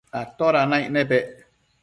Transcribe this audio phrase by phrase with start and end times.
[0.21, 1.25] atoda naic nepec